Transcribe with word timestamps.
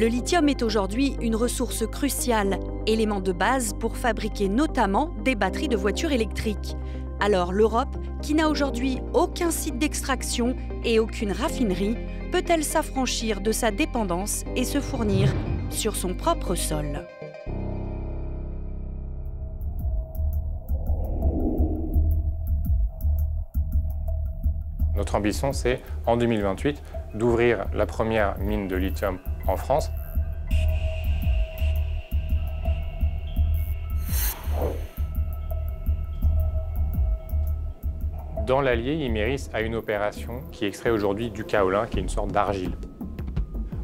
Le 0.00 0.06
lithium 0.06 0.48
est 0.48 0.62
aujourd'hui 0.62 1.14
une 1.20 1.36
ressource 1.36 1.86
cruciale, 1.86 2.58
élément 2.86 3.20
de 3.20 3.32
base 3.32 3.74
pour 3.78 3.98
fabriquer 3.98 4.48
notamment 4.48 5.10
des 5.26 5.34
batteries 5.34 5.68
de 5.68 5.76
voitures 5.76 6.10
électriques. 6.10 6.74
Alors 7.20 7.52
l'Europe, 7.52 7.98
qui 8.22 8.32
n'a 8.32 8.48
aujourd'hui 8.48 9.00
aucun 9.12 9.50
site 9.50 9.76
d'extraction 9.76 10.56
et 10.84 10.98
aucune 10.98 11.32
raffinerie, 11.32 11.98
peut-elle 12.32 12.64
s'affranchir 12.64 13.42
de 13.42 13.52
sa 13.52 13.72
dépendance 13.72 14.44
et 14.56 14.64
se 14.64 14.80
fournir 14.80 15.34
sur 15.68 15.94
son 15.94 16.14
propre 16.14 16.54
sol? 16.54 17.06
Notre 24.96 25.14
ambition, 25.14 25.52
c'est 25.52 25.82
en 26.06 26.16
2028 26.16 26.82
d'ouvrir 27.12 27.66
la 27.74 27.84
première 27.84 28.38
mine 28.38 28.66
de 28.66 28.76
lithium 28.76 29.18
en 29.46 29.56
France. 29.56 29.90
Dans 38.46 38.60
l'Allier, 38.60 38.94
Imeris 38.94 39.48
a 39.52 39.60
une 39.60 39.76
opération 39.76 40.40
qui 40.50 40.64
extrait 40.64 40.90
aujourd'hui 40.90 41.30
du 41.30 41.44
kaolin, 41.44 41.86
qui 41.86 41.98
est 41.98 42.02
une 42.02 42.08
sorte 42.08 42.32
d'argile. 42.32 42.72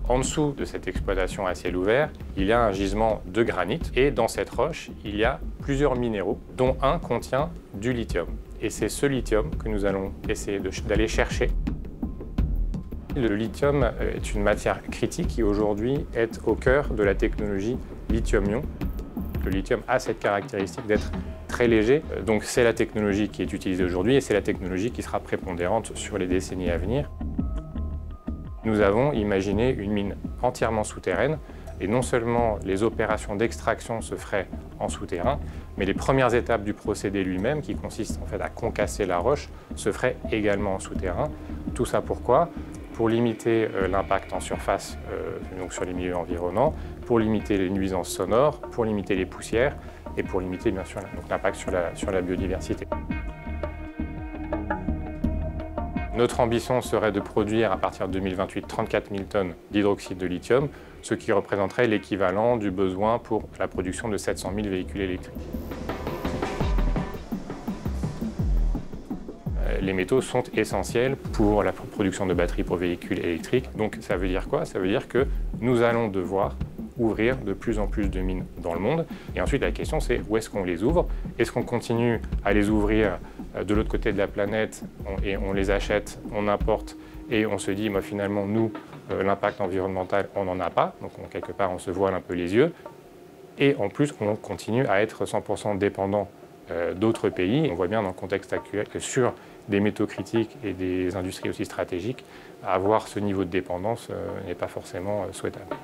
En 0.08 0.18
dessous 0.18 0.54
de 0.56 0.64
cette 0.64 0.88
exploitation 0.88 1.46
à 1.46 1.54
ciel 1.54 1.76
ouvert, 1.76 2.10
il 2.36 2.46
y 2.46 2.52
a 2.52 2.60
un 2.60 2.72
gisement 2.72 3.22
de 3.26 3.42
granit 3.42 3.80
et 3.94 4.10
dans 4.10 4.28
cette 4.28 4.50
roche, 4.50 4.90
il 5.04 5.16
y 5.16 5.24
a 5.24 5.40
plusieurs 5.60 5.96
minéraux, 5.96 6.40
dont 6.56 6.76
un 6.82 6.98
contient 6.98 7.50
du 7.74 7.92
lithium. 7.92 8.28
Et 8.60 8.70
c'est 8.70 8.88
ce 8.88 9.06
lithium 9.06 9.50
que 9.56 9.68
nous 9.68 9.84
allons 9.84 10.12
essayer 10.28 10.60
d'aller 10.88 11.08
chercher. 11.08 11.50
Le 13.16 13.34
lithium 13.34 13.90
est 13.98 14.34
une 14.34 14.42
matière 14.42 14.82
critique 14.82 15.28
qui 15.28 15.42
aujourd'hui 15.42 16.04
est 16.14 16.38
au 16.44 16.54
cœur 16.54 16.90
de 16.90 17.02
la 17.02 17.14
technologie 17.14 17.78
lithium-ion. 18.10 18.60
Le 19.42 19.50
lithium 19.50 19.80
a 19.88 19.98
cette 19.98 20.18
caractéristique 20.18 20.86
d'être 20.86 21.10
très 21.48 21.66
léger, 21.66 22.02
donc 22.26 22.44
c'est 22.44 22.62
la 22.62 22.74
technologie 22.74 23.30
qui 23.30 23.40
est 23.40 23.50
utilisée 23.54 23.84
aujourd'hui 23.84 24.16
et 24.16 24.20
c'est 24.20 24.34
la 24.34 24.42
technologie 24.42 24.90
qui 24.90 25.02
sera 25.02 25.18
prépondérante 25.18 25.96
sur 25.96 26.18
les 26.18 26.26
décennies 26.26 26.68
à 26.68 26.76
venir. 26.76 27.10
Nous 28.66 28.80
avons 28.80 29.14
imaginé 29.14 29.70
une 29.70 29.92
mine 29.92 30.16
entièrement 30.42 30.84
souterraine 30.84 31.38
et 31.80 31.88
non 31.88 32.02
seulement 32.02 32.58
les 32.64 32.82
opérations 32.82 33.34
d'extraction 33.34 34.02
se 34.02 34.14
feraient 34.14 34.46
en 34.78 34.90
souterrain, 34.90 35.40
mais 35.78 35.86
les 35.86 35.94
premières 35.94 36.34
étapes 36.34 36.64
du 36.64 36.74
procédé 36.74 37.24
lui-même, 37.24 37.62
qui 37.62 37.76
consiste 37.76 38.20
en 38.22 38.26
fait 38.26 38.42
à 38.42 38.50
concasser 38.50 39.06
la 39.06 39.16
roche, 39.16 39.48
se 39.74 39.90
feraient 39.90 40.16
également 40.30 40.74
en 40.74 40.78
souterrain. 40.80 41.30
Tout 41.74 41.86
ça 41.86 42.02
pourquoi? 42.02 42.50
Pour 42.96 43.10
limiter 43.10 43.68
euh, 43.74 43.88
l'impact 43.88 44.32
en 44.32 44.40
surface, 44.40 44.96
euh, 45.12 45.38
donc 45.60 45.74
sur 45.74 45.84
les 45.84 45.92
milieux 45.92 46.16
environnants, 46.16 46.74
pour 47.04 47.18
limiter 47.18 47.58
les 47.58 47.68
nuisances 47.68 48.08
sonores, 48.08 48.58
pour 48.58 48.86
limiter 48.86 49.14
les 49.14 49.26
poussières 49.26 49.76
et 50.16 50.22
pour 50.22 50.40
limiter 50.40 50.70
bien 50.70 50.84
sûr 50.84 51.00
l'impact 51.28 51.56
sur 51.56 51.70
la, 51.70 51.94
sur 51.94 52.10
la 52.10 52.22
biodiversité. 52.22 52.86
Notre 56.16 56.40
ambition 56.40 56.80
serait 56.80 57.12
de 57.12 57.20
produire 57.20 57.70
à 57.70 57.76
partir 57.76 58.08
de 58.08 58.14
2028 58.14 58.66
34 58.66 59.10
000 59.10 59.24
tonnes 59.24 59.52
d'hydroxyde 59.70 60.16
de 60.16 60.26
lithium, 60.26 60.68
ce 61.02 61.12
qui 61.12 61.32
représenterait 61.32 61.88
l'équivalent 61.88 62.56
du 62.56 62.70
besoin 62.70 63.18
pour 63.18 63.42
la 63.58 63.68
production 63.68 64.08
de 64.08 64.16
700 64.16 64.52
000 64.54 64.68
véhicules 64.68 65.02
électriques. 65.02 65.34
Les 69.80 69.92
métaux 69.92 70.20
sont 70.20 70.42
essentiels 70.54 71.16
pour 71.16 71.62
la 71.62 71.72
production 71.72 72.26
de 72.26 72.34
batteries 72.34 72.64
pour 72.64 72.76
véhicules 72.76 73.18
électriques. 73.18 73.68
Donc 73.76 73.98
ça 74.00 74.16
veut 74.16 74.28
dire 74.28 74.48
quoi? 74.48 74.64
Ça 74.64 74.78
veut 74.78 74.88
dire 74.88 75.08
que 75.08 75.26
nous 75.60 75.82
allons 75.82 76.08
devoir 76.08 76.56
ouvrir 76.98 77.36
de 77.36 77.52
plus 77.52 77.78
en 77.78 77.86
plus 77.86 78.08
de 78.08 78.20
mines 78.20 78.44
dans 78.58 78.74
le 78.74 78.80
monde. 78.80 79.06
Et 79.34 79.40
ensuite, 79.40 79.62
la 79.62 79.70
question, 79.70 80.00
c'est 80.00 80.22
où 80.28 80.36
est-ce 80.36 80.48
qu'on 80.48 80.64
les 80.64 80.82
ouvre? 80.82 81.06
Est-ce 81.38 81.52
qu'on 81.52 81.62
continue 81.62 82.20
à 82.44 82.52
les 82.52 82.70
ouvrir 82.70 83.18
euh, 83.56 83.64
de 83.64 83.74
l'autre 83.74 83.90
côté 83.90 84.12
de 84.12 84.18
la 84.18 84.26
planète 84.26 84.82
et 85.22 85.36
on 85.36 85.52
les 85.52 85.70
achète, 85.70 86.18
on 86.32 86.48
importe 86.48 86.96
et 87.30 87.44
on 87.44 87.58
se 87.58 87.70
dit, 87.70 87.90
moi, 87.90 88.02
finalement, 88.02 88.46
nous, 88.46 88.72
euh, 89.10 89.22
l'impact 89.22 89.60
environnemental, 89.60 90.28
on 90.36 90.44
n'en 90.44 90.60
a 90.60 90.70
pas. 90.70 90.94
Donc, 91.02 91.10
quelque 91.30 91.52
part, 91.52 91.72
on 91.72 91.78
se 91.78 91.90
voile 91.90 92.14
un 92.14 92.20
peu 92.20 92.34
les 92.34 92.54
yeux. 92.54 92.72
Et 93.58 93.74
en 93.78 93.88
plus, 93.88 94.14
on 94.20 94.36
continue 94.36 94.86
à 94.86 95.02
être 95.02 95.24
100% 95.24 95.78
dépendant 95.78 96.28
euh, 96.70 96.94
d'autres 96.94 97.28
pays. 97.28 97.68
On 97.70 97.74
voit 97.74 97.88
bien 97.88 98.02
dans 98.02 98.08
le 98.08 98.14
contexte 98.14 98.52
actuel 98.52 98.86
que 98.88 98.98
sur 98.98 99.34
des 99.68 99.80
métaux 99.80 100.06
critiques 100.06 100.56
et 100.64 100.72
des 100.72 101.16
industries 101.16 101.50
aussi 101.50 101.64
stratégiques, 101.64 102.24
avoir 102.64 103.08
ce 103.08 103.18
niveau 103.18 103.44
de 103.44 103.50
dépendance 103.50 104.08
n'est 104.46 104.54
pas 104.54 104.68
forcément 104.68 105.32
souhaitable. 105.32 105.76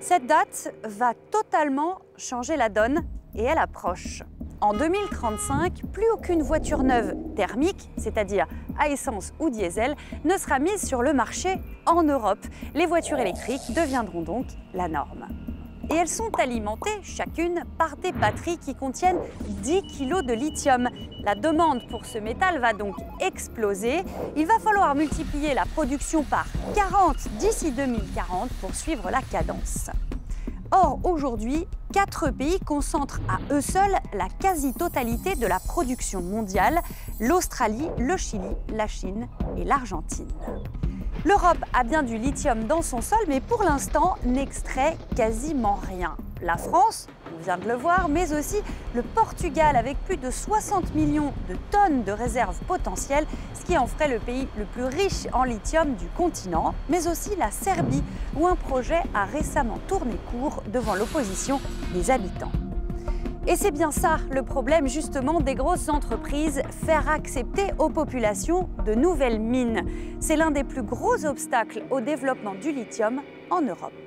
Cette 0.00 0.26
date 0.26 0.72
va 0.84 1.14
totalement 1.32 1.98
changer 2.16 2.56
la 2.56 2.68
donne 2.68 3.04
et 3.34 3.42
elle 3.42 3.58
approche. 3.58 4.22
En 4.62 4.72
2035, 4.72 5.82
plus 5.92 6.08
aucune 6.14 6.42
voiture 6.42 6.82
neuve 6.82 7.14
thermique, 7.36 7.90
c'est-à-dire 7.98 8.46
à 8.78 8.88
essence 8.88 9.32
ou 9.38 9.50
diesel, 9.50 9.94
ne 10.24 10.36
sera 10.38 10.58
mise 10.58 10.82
sur 10.82 11.02
le 11.02 11.12
marché 11.12 11.56
en 11.84 12.02
Europe. 12.02 12.38
Les 12.74 12.86
voitures 12.86 13.18
électriques 13.18 13.74
deviendront 13.74 14.22
donc 14.22 14.46
la 14.72 14.88
norme. 14.88 15.26
Et 15.90 15.94
elles 15.94 16.08
sont 16.08 16.30
alimentées 16.40 16.98
chacune 17.02 17.62
par 17.78 17.96
des 17.98 18.12
batteries 18.12 18.58
qui 18.58 18.74
contiennent 18.74 19.20
10 19.62 19.82
kg 19.82 20.26
de 20.26 20.32
lithium. 20.32 20.88
La 21.22 21.34
demande 21.34 21.86
pour 21.88 22.06
ce 22.06 22.18
métal 22.18 22.58
va 22.58 22.72
donc 22.72 22.96
exploser. 23.20 24.04
Il 24.36 24.46
va 24.46 24.58
falloir 24.58 24.94
multiplier 24.94 25.54
la 25.54 25.64
production 25.66 26.24
par 26.24 26.46
40 26.74 27.16
d'ici 27.38 27.72
2040 27.72 28.48
pour 28.60 28.74
suivre 28.74 29.10
la 29.10 29.20
cadence. 29.20 29.90
Or, 30.72 30.98
aujourd'hui, 31.04 31.66
quatre 31.92 32.30
pays 32.30 32.58
concentrent 32.60 33.20
à 33.28 33.38
eux 33.52 33.60
seuls 33.60 33.96
la 34.12 34.28
quasi-totalité 34.40 35.36
de 35.36 35.46
la 35.46 35.60
production 35.60 36.22
mondiale, 36.22 36.80
l'Australie, 37.20 37.88
le 37.98 38.16
Chili, 38.16 38.50
la 38.74 38.86
Chine 38.86 39.28
et 39.56 39.64
l'Argentine. 39.64 40.28
L'Europe 41.24 41.58
a 41.72 41.82
bien 41.82 42.02
du 42.02 42.18
lithium 42.18 42.64
dans 42.64 42.82
son 42.82 43.00
sol, 43.00 43.18
mais 43.28 43.40
pour 43.40 43.62
l'instant 43.62 44.16
n'extrait 44.24 44.96
quasiment 45.16 45.78
rien. 45.88 46.16
La 46.42 46.56
France, 46.56 47.08
on 47.36 47.42
vient 47.42 47.58
de 47.58 47.68
le 47.68 47.74
voir, 47.74 48.08
mais 48.08 48.32
aussi 48.32 48.56
le 48.94 49.02
Portugal 49.02 49.76
avec 49.76 49.96
plus 50.04 50.16
de 50.16 50.30
60 50.30 50.94
millions 50.94 51.32
de 51.48 51.56
tonnes 51.70 52.02
de 52.04 52.12
réserves 52.12 52.58
potentielles, 52.66 53.26
ce 53.54 53.64
qui 53.64 53.76
en 53.76 53.86
ferait 53.86 54.08
le 54.08 54.18
pays 54.18 54.48
le 54.56 54.64
plus 54.64 54.84
riche 54.84 55.26
en 55.32 55.44
lithium 55.44 55.94
du 55.94 56.06
continent, 56.16 56.74
mais 56.88 57.08
aussi 57.08 57.30
la 57.36 57.50
Serbie, 57.50 58.02
où 58.36 58.46
un 58.46 58.56
projet 58.56 59.02
a 59.14 59.24
récemment 59.24 59.78
tourné 59.86 60.16
court 60.30 60.62
devant 60.72 60.94
l'opposition 60.94 61.60
des 61.92 62.10
habitants. 62.10 62.52
Et 63.48 63.54
c'est 63.54 63.70
bien 63.70 63.92
ça 63.92 64.16
le 64.32 64.42
problème 64.42 64.88
justement 64.88 65.40
des 65.40 65.54
grosses 65.54 65.88
entreprises, 65.88 66.62
faire 66.84 67.08
accepter 67.08 67.66
aux 67.78 67.90
populations 67.90 68.68
de 68.84 68.94
nouvelles 68.94 69.38
mines. 69.38 69.84
C'est 70.18 70.36
l'un 70.36 70.50
des 70.50 70.64
plus 70.64 70.82
gros 70.82 71.24
obstacles 71.24 71.84
au 71.90 72.00
développement 72.00 72.54
du 72.54 72.72
lithium 72.72 73.20
en 73.50 73.60
Europe. 73.60 74.05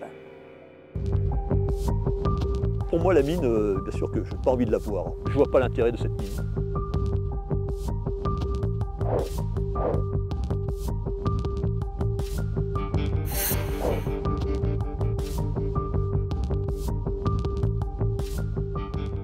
Pour 2.90 3.00
moi, 3.00 3.14
la 3.14 3.22
mine, 3.22 3.46
euh, 3.46 3.80
bien 3.82 3.92
sûr 3.96 4.10
que 4.10 4.24
je 4.24 4.32
n'ai 4.32 4.42
pas 4.44 4.50
envie 4.50 4.66
de 4.66 4.72
la 4.72 4.80
voir. 4.80 5.14
Je 5.28 5.32
ne 5.32 5.36
vois 5.36 5.52
pas 5.52 5.60
l'intérêt 5.60 5.92
de 5.92 5.98
cette 5.98 6.12
mine. 6.20 6.30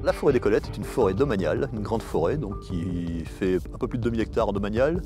La 0.03 0.13
forêt 0.13 0.33
des 0.33 0.39
Colettes 0.39 0.69
est 0.71 0.77
une 0.77 0.83
forêt 0.83 1.15
domaniale, 1.15 1.67
une 1.73 1.81
grande 1.81 2.03
forêt 2.03 2.37
donc, 2.37 2.59
qui 2.59 3.25
fait 3.25 3.57
un 3.73 3.79
peu 3.79 3.87
plus 3.87 3.97
de 3.97 4.03
2000 4.03 4.21
hectares 4.21 4.47
en 4.47 4.53
domanial. 4.53 5.01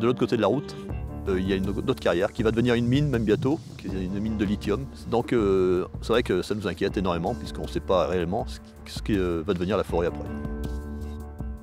De 0.00 0.06
l'autre 0.06 0.18
côté 0.18 0.36
de 0.36 0.40
la 0.40 0.46
route, 0.46 0.74
il 1.28 1.48
y 1.48 1.52
a 1.52 1.56
une 1.56 1.68
autre 1.68 2.00
carrière 2.00 2.32
qui 2.32 2.42
va 2.42 2.50
devenir 2.50 2.74
une 2.74 2.86
mine 2.86 3.08
même 3.08 3.24
bientôt, 3.24 3.58
qui 3.78 3.88
est 3.88 3.90
une 3.90 4.18
mine 4.20 4.36
de 4.36 4.44
lithium. 4.44 4.84
Donc 5.10 5.32
euh, 5.32 5.86
c'est 6.02 6.12
vrai 6.12 6.22
que 6.22 6.42
ça 6.42 6.54
nous 6.54 6.66
inquiète 6.66 6.96
énormément 6.96 7.34
puisqu'on 7.34 7.62
ne 7.62 7.68
sait 7.68 7.80
pas 7.80 8.06
réellement 8.06 8.46
ce 8.86 9.02
qui 9.02 9.16
euh, 9.16 9.42
va 9.46 9.54
devenir 9.54 9.76
la 9.76 9.84
forêt 9.84 10.06
après. 10.06 10.24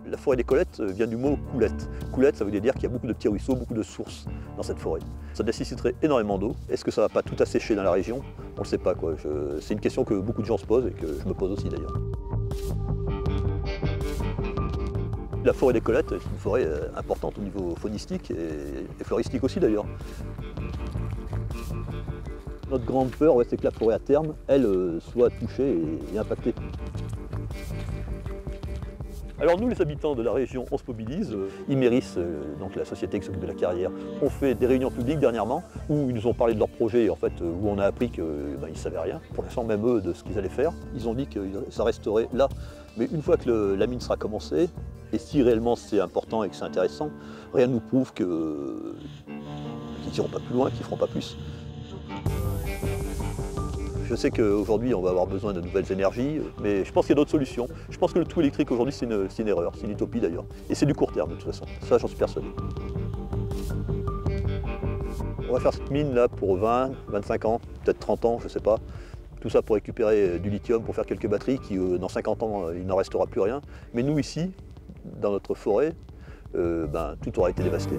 La 0.09 0.17
forêt 0.17 0.35
des 0.35 0.43
Colettes 0.43 0.81
vient 0.81 1.07
du 1.07 1.15
mot 1.15 1.37
coulette. 1.51 1.89
Coulette, 2.11 2.35
ça 2.35 2.43
veut 2.43 2.51
dire 2.51 2.73
qu'il 2.73 2.83
y 2.83 2.85
a 2.87 2.89
beaucoup 2.89 3.07
de 3.07 3.13
petits 3.13 3.29
ruisseaux, 3.29 3.55
beaucoup 3.55 3.73
de 3.73 3.83
sources 3.83 4.25
dans 4.57 4.63
cette 4.63 4.79
forêt. 4.79 4.99
Ça 5.33 5.43
nécessiterait 5.43 5.95
énormément 6.01 6.37
d'eau. 6.37 6.53
Est-ce 6.69 6.83
que 6.83 6.91
ça 6.91 7.01
ne 7.01 7.07
va 7.07 7.13
pas 7.13 7.21
tout 7.21 7.41
assécher 7.41 7.75
dans 7.75 7.83
la 7.83 7.93
région? 7.93 8.21
On 8.57 8.59
ne 8.59 8.63
le 8.65 8.69
sait 8.69 8.77
pas. 8.77 8.93
C'est 9.61 9.73
une 9.73 9.79
question 9.79 10.03
que 10.03 10.15
beaucoup 10.15 10.41
de 10.41 10.47
gens 10.47 10.57
se 10.57 10.65
posent 10.65 10.87
et 10.87 10.91
que 10.91 11.07
je 11.07 11.25
me 11.25 11.33
pose 11.33 11.51
aussi 11.51 11.69
d'ailleurs. 11.69 11.93
La 15.43 15.53
forêt 15.53 15.73
des 15.73 15.81
Colettes 15.81 16.11
est 16.11 16.23
une 16.23 16.37
forêt 16.37 16.65
euh, 16.65 16.87
importante 16.95 17.39
au 17.39 17.41
niveau 17.41 17.75
faunistique 17.75 18.29
et, 18.29 19.03
floristique 19.03 19.43
aussi 19.43 19.59
d'ailleurs. 19.59 19.85
Notre 22.69 22.85
grande 22.85 23.09
peur, 23.09 23.35
c'est 23.49 23.57
que 23.57 23.63
la 23.63 23.71
forêt 23.71 23.95
à 23.95 23.99
terme, 23.99 24.35
elle, 24.47 24.65
euh, 24.65 24.99
soit 24.99 25.31
touchée 25.31 25.77
et 26.13 26.17
impactée. 26.17 26.53
Alors 29.39 29.59
nous, 29.59 29.67
les 29.67 29.81
habitants 29.81 30.13
de 30.13 30.21
la 30.21 30.31
région, 30.31 30.67
on 30.69 30.77
se 30.77 30.83
mobilise. 30.87 31.33
Euh, 31.33 31.49
Imeris, 31.67 32.13
donc 32.59 32.75
la 32.75 32.85
société 32.85 33.19
qui 33.19 33.25
s'occupe 33.25 33.41
de 33.41 33.47
la 33.47 33.55
carrière, 33.55 33.89
ont 34.21 34.29
fait 34.29 34.53
des 34.53 34.67
réunions 34.67 34.91
publiques 34.91 35.19
dernièrement 35.19 35.63
où 35.89 36.07
ils 36.09 36.13
nous 36.13 36.27
ont 36.27 36.35
parlé 36.35 36.53
de 36.53 36.59
leur 36.59 36.69
projet, 36.69 37.09
en 37.09 37.15
fait, 37.15 37.33
où 37.41 37.67
on 37.67 37.79
a 37.79 37.85
appris 37.85 38.11
qu'ils 38.11 38.23
ben, 38.61 38.69
ne 38.69 38.75
savaient 38.75 38.99
rien, 38.99 39.19
pour 39.33 39.43
l'instant 39.43 39.63
même 39.63 39.83
eux, 39.87 40.01
de 40.01 40.13
ce 40.13 40.23
qu'ils 40.23 40.37
allaient 40.37 40.49
faire. 40.49 40.71
Ils 40.93 41.09
ont 41.09 41.15
dit 41.15 41.25
que 41.25 41.39
ça 41.71 41.83
resterait 41.83 42.27
là. 42.31 42.47
Mais 42.95 43.07
une 43.11 43.23
fois 43.23 43.37
que 43.37 43.73
la 43.73 43.87
mine 43.87 44.01
sera 44.01 44.17
commencée, 44.17 44.69
et 45.13 45.17
si 45.17 45.41
réellement 45.41 45.75
c'est 45.75 45.99
important 45.99 46.43
et 46.43 46.49
que 46.49 46.55
c'est 46.55 46.63
intéressant, 46.63 47.09
rien 47.53 47.67
ne 47.67 47.73
nous 47.73 47.79
prouve 47.79 48.13
qu'ils 48.13 48.25
n'iront 50.13 50.29
pas 50.29 50.39
plus 50.39 50.53
loin, 50.53 50.69
qu'ils 50.69 50.79
ne 50.79 50.85
feront 50.85 50.97
pas 50.97 51.07
plus. 51.07 51.37
Je 54.11 54.17
sais 54.17 54.29
qu'aujourd'hui, 54.29 54.93
on 54.93 55.01
va 55.01 55.11
avoir 55.11 55.25
besoin 55.25 55.53
de 55.53 55.61
nouvelles 55.61 55.89
énergies, 55.89 56.41
mais 56.61 56.83
je 56.83 56.91
pense 56.91 57.05
qu'il 57.05 57.11
y 57.11 57.13
a 57.13 57.15
d'autres 57.15 57.31
solutions. 57.31 57.69
Je 57.89 57.97
pense 57.97 58.11
que 58.11 58.19
le 58.19 58.25
tout 58.25 58.41
électrique 58.41 58.69
aujourd'hui, 58.69 58.93
c'est 58.93 59.05
une, 59.05 59.47
erreur, 59.47 59.71
c'est 59.73 59.85
une 59.85 59.91
utopie 59.91 60.19
d'ailleurs. 60.19 60.43
Et 60.69 60.75
c'est 60.75 60.85
du 60.85 60.93
court 60.93 61.13
terme 61.13 61.29
de 61.29 61.35
toute 61.35 61.45
façon. 61.45 61.63
Ça, 61.87 61.97
j'en 61.97 62.07
suis 62.07 62.17
persuadé. 62.17 62.47
On 65.49 65.53
va 65.53 65.61
faire 65.61 65.73
cette 65.73 65.89
mine 65.91 66.13
là 66.13 66.27
pour 66.27 66.57
20, 66.57 66.91
25 67.07 67.45
ans, 67.45 67.61
peut-être 67.85 67.99
30 67.99 68.25
ans, 68.25 68.37
je 68.39 68.45
ne 68.45 68.49
sais 68.49 68.59
pas. 68.59 68.79
Tout 69.39 69.49
ça 69.49 69.61
pour 69.61 69.75
récupérer 69.75 70.39
du 70.39 70.49
lithium, 70.49 70.83
pour 70.83 70.93
faire 70.93 71.05
quelques 71.05 71.27
batteries 71.27 71.59
qui, 71.59 71.77
euh, 71.77 71.97
dans 71.97 72.09
50 72.09 72.43
ans, 72.43 72.65
il 72.73 72.85
n'en 72.85 72.97
restera 72.97 73.25
plus 73.27 73.39
rien. 73.39 73.61
Mais 73.93 74.03
nous, 74.03 74.19
ici, 74.19 74.51
dans 75.03 75.31
notre 75.31 75.55
forêt, 75.55 75.93
euh, 76.55 76.87
ben, 76.87 77.15
tout 77.21 77.37
aura 77.39 77.49
été 77.49 77.63
dévasté. 77.63 77.97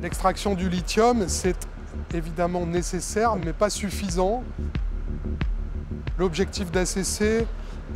L'extraction 0.00 0.54
du 0.54 0.68
lithium, 0.68 1.28
c'est 1.28 1.68
évidemment 2.12 2.66
nécessaire, 2.66 3.36
mais 3.36 3.52
pas 3.52 3.70
suffisant. 3.70 4.42
L'objectif 6.18 6.70
d'ACC 6.70 7.46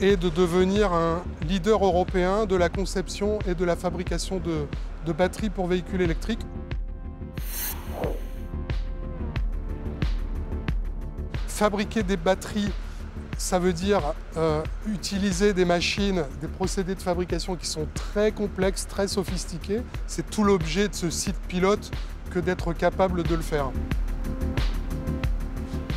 est 0.01 0.17
de 0.17 0.29
devenir 0.29 0.93
un 0.93 1.23
leader 1.49 1.85
européen 1.85 2.47
de 2.47 2.55
la 2.55 2.69
conception 2.69 3.39
et 3.49 3.55
de 3.55 3.65
la 3.65 3.77
fabrication 3.77 4.41
de 4.41 5.13
batteries 5.13 5.51
pour 5.51 5.67
véhicules 5.67 6.03
électriques. 6.03 6.47
Fabriquer 11.57 12.03
des 12.03 12.19
batteries, 12.19 12.71
ça 13.39 13.59
veut 13.59 13.73
dire 13.73 14.03
euh, 14.37 14.63
utiliser 14.93 15.55
des 15.55 15.65
machines, 15.65 16.23
des 16.43 16.49
procédés 16.49 16.95
de 16.95 17.01
fabrication 17.01 17.57
qui 17.57 17.67
sont 17.67 17.89
très 17.95 18.31
complexes, 18.31 18.87
très 18.87 19.09
sophistiqués. 19.09 19.81
C'est 20.07 20.29
tout 20.29 20.45
l'objet 20.45 20.89
de 20.89 20.95
ce 20.95 21.09
site 21.09 21.39
pilote 21.49 21.91
que 22.31 22.41
d'être 22.41 22.75
capable 22.75 23.23
de 23.23 23.35
le 23.35 23.41
faire. 23.41 23.71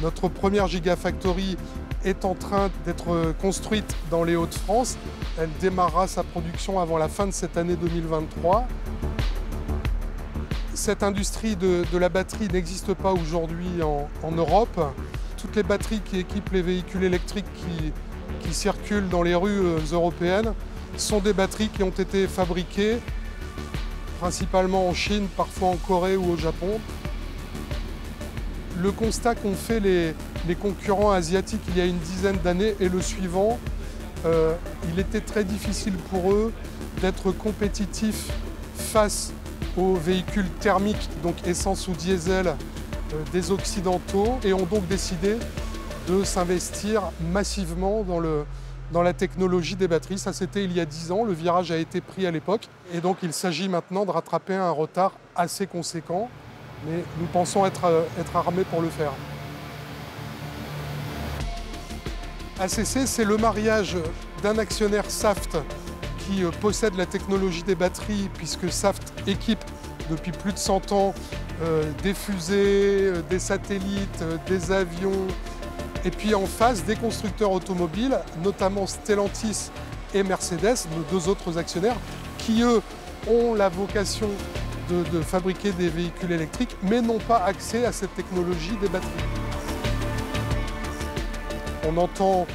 Notre 0.01 0.29
première 0.29 0.69
Gigafactory 0.69 1.57
est 2.05 2.23
en 2.23 2.35
train 2.35 2.69
d'être 2.85 3.33
construite 3.41 3.97
dans 4.09 4.23
les 4.23 4.37
Hauts-de-France. 4.37 4.95
Elle 5.37 5.49
démarrera 5.59 6.07
sa 6.07 6.23
production 6.23 6.79
avant 6.79 6.97
la 6.97 7.09
fin 7.09 7.27
de 7.27 7.33
cette 7.33 7.57
année 7.57 7.75
2023. 7.75 8.65
Cette 10.73 11.03
industrie 11.03 11.57
de, 11.57 11.83
la 11.97 12.07
batterie 12.07 12.47
n'existe 12.47 12.93
pas 12.93 13.11
aujourd'hui 13.11 13.83
en 13.83 14.31
Europe 14.31 14.79
toutes 15.41 15.55
les 15.55 15.63
batteries 15.63 16.01
qui 16.01 16.19
équipent 16.19 16.51
les 16.51 16.61
véhicules 16.61 17.03
électriques 17.03 17.45
qui, 17.55 17.93
circulent 18.51 19.09
dans 19.09 19.21
les 19.21 19.35
rues 19.35 19.61
euh, 19.61 19.77
européennes 19.91 20.53
sont 20.97 21.19
des 21.19 21.33
batteries 21.33 21.69
qui 21.69 21.83
ont 21.83 21.91
été 21.91 22.27
fabriquées 22.27 22.97
principalement 24.19 24.89
en 24.89 24.93
Chine, 24.95 25.27
parfois 25.37 25.69
en 25.69 25.75
Corée 25.75 26.17
ou 26.17 26.31
au 26.31 26.35
Japon. 26.35 26.79
Le 28.81 28.91
constat 28.91 29.35
qu'ont 29.35 29.53
fait 29.53 29.79
les, 29.79 30.15
concurrents 30.55 31.11
asiatiques 31.11 31.61
il 31.69 31.77
y 31.77 31.81
a 31.81 31.85
une 31.85 31.99
dizaine 31.99 32.37
d'années 32.43 32.73
est 32.81 32.89
le 32.89 33.01
suivant. 33.01 33.59
Euh, 34.25 34.55
il 34.91 34.99
était 34.99 35.21
très 35.21 35.43
difficile 35.43 35.93
pour 36.09 36.31
eux 36.31 36.51
d'être 37.01 37.31
compétitifs 37.31 38.31
face 38.73 39.31
aux 39.77 39.93
véhicules 39.93 40.49
thermiques, 40.59 41.07
donc 41.21 41.35
essence 41.45 41.87
ou 41.87 41.91
diesel, 41.91 42.55
des 43.31 43.51
Occidentaux 43.51 44.39
et 44.43 44.53
ont 44.53 44.65
donc 44.65 44.87
décidé 44.87 45.37
de 46.07 46.23
s'investir 46.23 47.03
massivement 47.31 48.03
dans 48.03 49.03
la 49.03 49.13
technologie 49.13 49.75
des 49.75 49.87
batteries. 49.87 50.17
Ça, 50.17 50.33
c'était 50.33 50.63
il 50.63 50.73
y 50.73 50.79
a 50.79 50.85
10 50.85 51.11
ans. 51.11 51.23
Le 51.23 51.33
virage 51.33 51.71
a 51.71 51.77
été 51.77 52.01
pris 52.01 52.25
à 52.25 52.31
l'époque. 52.31 52.67
Et 52.93 53.01
donc, 53.01 53.17
il 53.23 53.33
s'agit 53.33 53.69
maintenant 53.69 54.05
de 54.05 54.11
rattraper 54.11 54.55
un 54.55 54.71
retard 54.71 55.13
assez 55.35 55.67
conséquent. 55.67 56.29
Mais 56.87 57.03
nous 57.19 57.27
pensons 57.27 57.65
être, 57.65 57.85
euh, 57.85 58.03
être 58.19 58.35
armés 58.35 58.63
pour 58.63 58.81
le 58.81 58.89
faire. 58.89 59.11
ACC, 62.59 63.05
c'est 63.05 63.25
le 63.25 63.37
mariage 63.37 63.97
d'un 64.43 64.57
actionnaire 64.57 65.09
Saft 65.09 65.57
qui 66.19 66.43
euh, 66.43 66.51
possède 66.61 66.95
la 66.95 67.05
technologie 67.05 67.63
des 67.63 67.75
batteries, 67.75 68.29
puisque 68.33 68.71
Saft 68.71 69.13
équipe 69.27 69.63
depuis 70.09 70.31
plus 70.31 70.53
de 70.53 70.57
100 70.57 70.91
ans 70.91 71.13
euh, 71.61 71.83
des 72.03 72.13
fusées, 72.13 73.07
euh, 73.07 73.21
des 73.29 73.39
satellites, 73.39 74.21
euh, 74.21 74.37
des 74.47 74.71
avions, 74.71 75.27
et 76.05 76.11
puis 76.11 76.33
en 76.33 76.45
face 76.45 76.83
des 76.85 76.95
constructeurs 76.95 77.51
automobiles, 77.51 78.17
notamment 78.43 78.87
Stellantis 78.87 79.69
et 80.13 80.23
Mercedes, 80.23 80.87
nos 80.95 81.03
deux 81.11 81.27
autres 81.27 81.57
actionnaires, 81.57 81.97
qui 82.37 82.61
eux 82.61 82.81
ont 83.27 83.53
la 83.53 83.69
vocation 83.69 84.29
de, 84.89 85.21
fabriquer 85.21 85.71
des 85.71 85.89
véhicules 85.89 86.31
électriques, 86.31 86.75
mais 86.81 86.99
n'ont 86.99 87.19
pas 87.19 87.43
accès 87.45 87.85
à 87.85 87.91
cette 87.91 88.15
technologie 88.15 88.75
des 88.81 88.87
batteries. 88.87 89.09
On 91.87 91.95
entend 91.97 92.47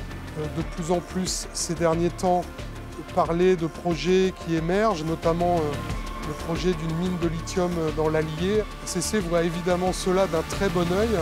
de 0.57 0.63
plus 0.75 0.91
en 0.91 0.99
plus 0.99 1.47
ces 1.53 1.75
derniers 1.75 2.11
temps 2.11 2.43
parler 3.15 3.55
de 3.55 3.69
projets 3.69 4.35
qui 4.45 4.57
émergent, 4.57 5.05
notamment 5.05 5.61
le 6.27 6.35
projet 6.45 6.73
d'une 6.73 6.97
mine 6.97 7.19
de 7.23 7.29
lithium 7.29 7.71
dans 7.97 8.09
l'Allier. 8.09 8.65
CC 8.85 9.19
voit 9.19 9.43
évidemment 9.43 9.93
cela 9.93 10.27
d'un 10.27 10.43
très 10.43 10.69
bon 10.69 10.91
œil. 10.93 11.19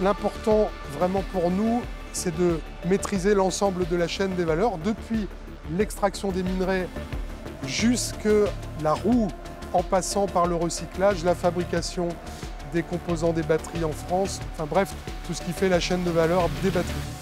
L'important 0.00 0.70
vraiment 0.98 1.22
pour 1.32 1.50
nous, 1.50 1.82
c'est 2.12 2.36
de 2.36 2.58
maîtriser 2.86 3.34
l'ensemble 3.34 3.86
de 3.88 3.96
la 3.96 4.08
chaîne 4.08 4.34
des 4.34 4.44
valeurs, 4.44 4.78
depuis 4.78 5.28
l'extraction 5.76 6.30
des 6.30 6.42
minerais 6.42 6.88
jusque 7.66 8.28
la 8.82 8.94
roue 8.94 9.28
en 9.72 9.82
passant 9.82 10.26
par 10.26 10.46
le 10.46 10.54
recyclage, 10.54 11.24
la 11.24 11.34
fabrication 11.34 12.08
des 12.72 12.82
composants 12.82 13.32
des 13.32 13.42
batteries 13.42 13.84
en 13.84 13.92
France, 13.92 14.40
enfin 14.52 14.66
bref, 14.68 14.92
tout 15.26 15.34
ce 15.34 15.42
qui 15.42 15.52
fait 15.52 15.68
la 15.68 15.80
chaîne 15.80 16.04
de 16.04 16.10
valeur 16.10 16.48
des 16.62 16.70
batteries. 16.70 17.13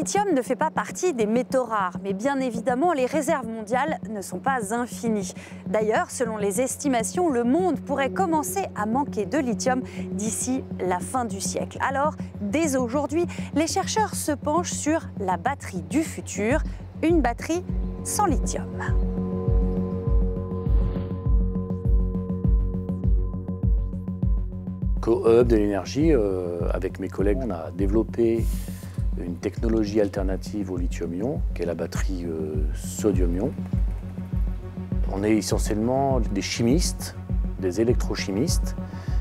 Lithium 0.00 0.32
ne 0.32 0.40
fait 0.40 0.56
pas 0.56 0.70
partie 0.70 1.12
des 1.12 1.26
métaux 1.26 1.64
rares, 1.64 1.98
mais 2.02 2.14
bien 2.14 2.40
évidemment, 2.40 2.94
les 2.94 3.04
réserves 3.04 3.46
mondiales 3.46 3.98
ne 4.08 4.22
sont 4.22 4.38
pas 4.38 4.72
infinies. 4.72 5.34
D'ailleurs, 5.66 6.10
selon 6.10 6.38
les 6.38 6.62
estimations, 6.62 7.28
le 7.28 7.44
monde 7.44 7.78
pourrait 7.78 8.08
commencer 8.08 8.64
à 8.74 8.86
manquer 8.86 9.26
de 9.26 9.36
lithium 9.36 9.82
d'ici 10.12 10.64
la 10.78 11.00
fin 11.00 11.26
du 11.26 11.38
siècle. 11.38 11.76
Alors, 11.86 12.14
dès 12.40 12.76
aujourd'hui, 12.76 13.26
les 13.54 13.66
chercheurs 13.66 14.14
se 14.14 14.32
penchent 14.32 14.72
sur 14.72 15.02
la 15.18 15.36
batterie 15.36 15.82
du 15.82 16.02
futur, 16.02 16.62
une 17.02 17.20
batterie 17.20 17.62
sans 18.02 18.24
lithium. 18.24 18.64
Co-Hub 25.02 25.46
de 25.46 25.56
l'énergie, 25.56 26.14
euh, 26.14 26.70
avec 26.72 27.00
mes 27.00 27.08
collègues, 27.08 27.40
on 27.42 27.50
a 27.50 27.70
développé 27.70 28.46
une 29.24 29.36
technologie 29.36 30.00
alternative 30.00 30.70
au 30.70 30.76
lithium-ion, 30.76 31.40
qui 31.54 31.62
est 31.62 31.66
la 31.66 31.74
batterie 31.74 32.24
euh, 32.24 32.54
sodium-ion. 32.74 33.52
On 35.12 35.22
est 35.22 35.36
essentiellement 35.36 36.20
des 36.20 36.42
chimistes, 36.42 37.16
des 37.60 37.80
électrochimistes, 37.80 38.76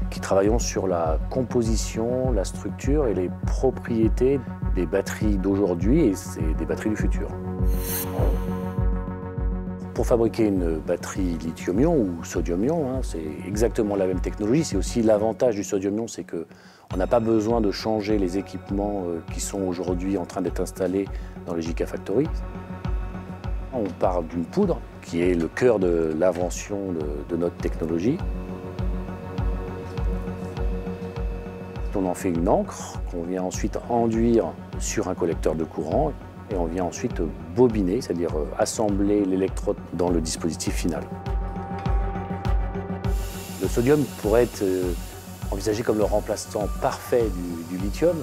qui 0.10 0.20
travaillons 0.20 0.60
sur 0.60 0.88
la 0.88 1.20
composition, 1.30 2.32
la 2.32 2.44
structure 2.44 3.08
et 3.08 3.14
les 3.14 3.30
propriétés 3.46 4.40
des 4.76 4.86
batteries 4.86 5.38
d'aujourd'hui 5.38 6.02
et 6.02 6.14
des 6.58 6.66
batteries 6.66 6.92
du 6.92 6.96
futur. 6.96 7.28
Pour 10.00 10.08
fabriquer 10.08 10.46
une 10.46 10.78
batterie 10.78 11.38
lithium-ion 11.44 11.94
ou 11.94 12.24
sodium-ion, 12.24 12.90
hein, 12.90 13.02
c'est 13.04 13.22
exactement 13.46 13.98
la 13.98 14.08
même 14.08 14.22
technologie. 14.22 14.64
C'est 14.64 14.78
aussi 14.78 15.02
l'avantage 15.02 15.56
du 15.56 15.64
sodium-ion, 15.66 16.08
c'est 16.08 16.24
que 16.24 16.48
on 16.94 16.96
n'a 16.96 17.06
pas 17.06 17.20
besoin 17.20 17.60
de 17.60 17.70
changer 17.70 18.18
les 18.18 18.38
équipements 18.38 19.04
euh, 19.10 19.20
qui 19.34 19.42
sont 19.42 19.60
aujourd'hui 19.60 20.18
en 20.18 20.26
train 20.26 20.42
d'être 20.42 20.62
installés 20.62 21.04
dans 21.46 21.54
les 21.54 21.62
Gigafactory. 21.62 22.28
On 23.74 23.84
parle 24.00 24.26
d'une 24.28 24.46
poudre 24.46 24.80
qui 25.02 25.22
est 25.22 25.34
le 25.34 25.50
cœur 25.50 25.80
de 25.80 26.16
l'invention 26.18 26.94
de, 27.28 27.36
notre 27.36 27.58
technologie. 27.58 28.18
On 31.94 32.06
en 32.06 32.14
fait 32.14 32.30
une 32.30 32.48
encre 32.48 33.02
qu'on 33.12 33.24
vient 33.24 33.44
ensuite 33.44 33.78
enduire 33.90 34.46
sur 34.80 35.10
un 35.10 35.14
collecteur 35.14 35.56
de 35.56 35.66
courant 35.66 36.14
et 36.52 36.56
on 36.56 36.66
vient 36.66 36.86
ensuite 36.86 37.22
bobiner, 37.56 38.02
c'est-à-dire 38.02 38.36
euh, 38.36 38.46
assembler 38.58 39.26
l'électrode 39.26 39.78
dans 39.94 40.10
le 40.10 40.22
dispositif 40.22 40.74
final. 40.74 41.04
Le 43.62 43.68
sodium 43.68 44.04
pourrait 44.22 44.44
être 44.44 44.62
euh, 44.64 44.94
envisagé 45.52 45.84
comme 45.84 45.98
le 45.98 46.04
remplaçant 46.04 46.68
parfait 46.82 47.26
du, 47.70 47.78
lithium. 47.78 48.16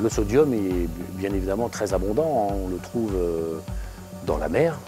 Le 0.00 0.08
sodium 0.08 0.52
est 0.54 0.88
bien 1.12 1.32
évidemment 1.32 1.68
très 1.68 1.94
abondant, 1.94 2.48
hein. 2.50 2.54
on 2.64 2.68
le 2.68 2.78
trouve 2.78 3.12
euh, 3.14 3.58
dans 4.26 4.38
la 4.38 4.48
mer, 4.48 4.78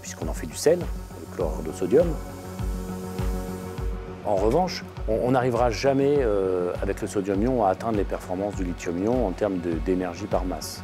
puisqu'on 0.00 0.28
en 0.28 0.32
fait 0.32 0.46
du 0.46 0.56
sel, 0.56 0.78
le 0.78 1.36
chlorure 1.36 1.62
de 1.62 1.72
sodium. 1.72 2.06
En 4.24 4.36
revanche, 4.36 4.84
on 5.08 5.32
n'arrivera 5.32 5.70
jamais 5.70 6.20
avec 6.80 7.02
le 7.02 7.08
sodium-ion 7.08 7.64
à 7.64 7.70
atteindre 7.70 7.98
les 7.98 8.04
performances 8.04 8.54
du 8.54 8.64
lithium-ion 8.64 9.26
en 9.26 9.32
termes 9.32 9.58
d'énergie 9.84 10.26
par 10.26 10.44
masse. 10.44 10.82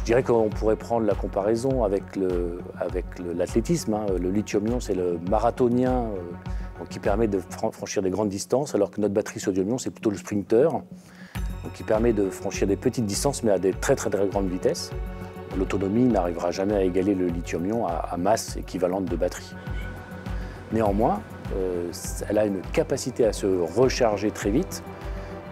Je 0.00 0.04
dirais 0.04 0.22
qu'on 0.22 0.48
pourrait 0.48 0.76
prendre 0.76 1.06
la 1.06 1.14
comparaison 1.14 1.84
avec 1.84 2.16
le- 2.16 2.60
avec 2.80 3.04
l'athlétisme. 3.36 3.94
hein. 3.94 4.06
Le 4.20 4.30
lithium-ion, 4.30 4.80
c'est 4.80 4.94
le 4.94 5.20
marathonien 5.30 6.06
euh, 6.06 6.84
qui 6.88 6.98
permet 6.98 7.28
de 7.28 7.38
fran- 7.50 7.70
franchir 7.70 8.02
des 8.02 8.10
grandes 8.10 8.30
distances, 8.30 8.74
alors 8.74 8.90
que 8.90 9.00
notre 9.00 9.14
batterie 9.14 9.38
sodium-ion, 9.40 9.78
c'est 9.78 9.90
plutôt 9.90 10.10
le 10.10 10.16
sprinter, 10.16 10.68
qui 11.74 11.82
permet 11.84 12.12
de 12.12 12.30
franchir 12.30 12.66
des 12.66 12.76
petites 12.76 13.04
distances, 13.06 13.42
mais 13.44 13.52
à 13.52 13.58
des 13.58 13.72
très 13.72 13.94
très 13.94 14.10
très 14.10 14.26
grandes 14.26 14.48
vitesses. 14.48 14.90
L'autonomie 15.58 16.04
n'arrivera 16.04 16.50
jamais 16.50 16.74
à 16.74 16.82
égaler 16.82 17.14
le 17.14 17.26
lithium-ion 17.26 17.86
à, 17.86 17.92
à 18.10 18.16
masse 18.16 18.56
équivalente 18.56 19.04
de 19.04 19.16
batterie. 19.16 19.54
Néanmoins, 20.72 21.20
euh, 21.56 21.90
elle 22.28 22.38
a 22.38 22.46
une 22.46 22.60
capacité 22.72 23.26
à 23.26 23.32
se 23.32 23.46
recharger 23.46 24.30
très 24.30 24.50
vite 24.50 24.82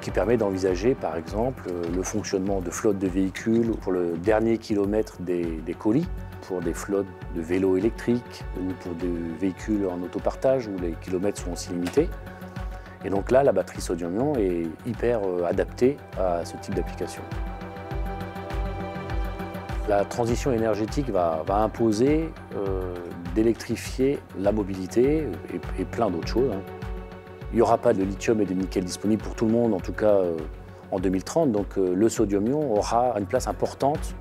qui 0.09 0.15
permet 0.15 0.39
d'envisager 0.39 0.95
par 0.95 1.19
exemple 1.19 1.65
euh, 1.69 1.83
le 1.95 2.03
fonctionnement 2.03 2.63
de 2.63 2.71
flottes 2.71 2.99
de 2.99 3.09
véhicules 3.09 3.73
pour 3.73 3.93
le 3.93 4.17
dernier 4.17 4.57
kilomètre 4.57 5.21
des, 5.21 5.61
colis, 5.79 6.07
pour 6.47 6.63
des 6.63 6.73
flottes 6.73 7.07
de 7.37 7.43
vélos 7.43 7.77
électriques 7.77 8.43
ou 8.59 8.73
pour 8.81 8.95
des 8.95 9.13
véhicules 9.39 9.87
en 9.87 10.03
autopartage 10.03 10.67
où 10.67 10.79
les 10.81 10.93
kilomètres 10.93 11.43
sont 11.43 11.53
aussi 11.53 11.73
limités. 11.73 12.09
Et 13.05 13.11
donc 13.11 13.31
là, 13.31 13.43
la 13.43 13.53
batterie 13.53 13.83
sodium-ion 13.83 14.35
est 14.37 14.67
hyper 14.87 15.21
euh, 15.27 15.45
adaptée 15.45 15.99
à 16.19 16.43
ce 16.47 16.57
type 16.57 16.75
d'application. 16.75 17.23
La 19.91 20.07
transition 20.07 20.53
énergétique 20.53 21.11
va, 21.11 21.45
imposer 21.51 22.33
euh, 22.57 22.95
d'électrifier 23.35 24.21
la 24.39 24.53
mobilité 24.53 25.29
et, 25.53 25.83
et 25.83 25.85
plein 25.85 26.11
d'autres 26.11 26.29
choses. 26.29 26.51
hein. 26.51 26.78
Il 27.53 27.57
n'y 27.57 27.63
aura 27.63 27.79
pas 27.79 27.93
de 27.93 28.03
lithium 28.03 28.41
et 28.41 28.45
de 28.45 28.55
nickel 28.55 28.85
disponible 28.85 29.23
pour 29.23 29.35
tout 29.35 29.47
le 29.47 29.53
monde, 29.53 29.73
en 29.73 29.81
tout 29.81 29.93
cas 29.93 30.17
euh, 30.17 30.37
en 30.91 30.99
2030. 30.99 31.51
Donc 31.51 31.79
euh, 31.79 31.95
le 31.95 32.09
sodium-ion 32.09 32.73
aura 32.73 33.15
une 33.19 33.27
place 33.27 33.49
importante 33.49 34.15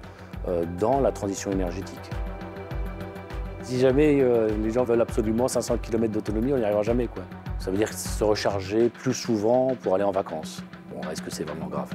euh, 0.48 0.64
dans 0.80 1.02
la 1.02 1.12
transition 1.12 1.52
énergétique. 1.52 2.10
Si 3.64 3.80
jamais 3.80 4.24
les 4.64 4.72
gens 4.72 4.86
veulent 4.86 5.02
absolument 5.02 5.50
500 5.50 5.80
km 5.80 6.14
d'autonomie, 6.14 6.54
on 6.54 6.58
n'y 6.58 6.64
arrivera 6.64 6.84
jamais. 6.84 7.10
Ça 7.60 7.70
veut 7.70 7.76
dire 7.76 7.92
se 7.92 8.24
recharger 8.24 8.88
plus 8.88 9.14
souvent 9.14 9.76
pour 9.84 9.96
aller 9.96 10.06
en 10.06 10.12
vacances. 10.12 10.64
Bon, 10.90 11.02
est-ce 11.12 11.22
que 11.22 11.30
c'est 11.30 11.44
vraiment 11.44 11.68
grave? 11.68 11.90